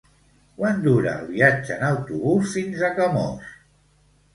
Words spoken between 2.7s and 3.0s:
a